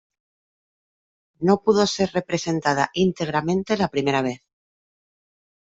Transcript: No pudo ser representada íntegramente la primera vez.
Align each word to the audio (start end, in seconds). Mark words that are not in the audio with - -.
No 1.49 1.55
pudo 1.63 1.83
ser 1.95 2.07
representada 2.19 2.85
íntegramente 3.05 3.77
la 3.81 3.91
primera 3.95 4.21
vez. 4.27 4.39